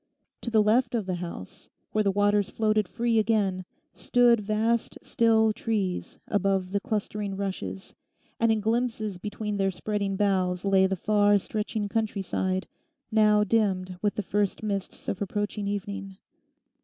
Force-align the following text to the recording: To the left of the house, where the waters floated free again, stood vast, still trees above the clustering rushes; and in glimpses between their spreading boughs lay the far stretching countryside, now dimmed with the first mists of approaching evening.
To 0.41 0.49
the 0.49 0.63
left 0.63 0.95
of 0.95 1.05
the 1.05 1.17
house, 1.21 1.69
where 1.91 2.03
the 2.03 2.09
waters 2.09 2.49
floated 2.49 2.87
free 2.87 3.19
again, 3.19 3.65
stood 3.93 4.39
vast, 4.41 4.97
still 5.03 5.53
trees 5.53 6.17
above 6.27 6.71
the 6.71 6.79
clustering 6.79 7.37
rushes; 7.37 7.93
and 8.39 8.51
in 8.51 8.61
glimpses 8.61 9.19
between 9.19 9.57
their 9.57 9.69
spreading 9.69 10.15
boughs 10.15 10.65
lay 10.65 10.87
the 10.87 10.95
far 10.95 11.37
stretching 11.37 11.87
countryside, 11.87 12.67
now 13.11 13.43
dimmed 13.43 13.99
with 14.01 14.15
the 14.15 14.23
first 14.23 14.63
mists 14.63 15.07
of 15.07 15.21
approaching 15.21 15.67
evening. 15.67 16.17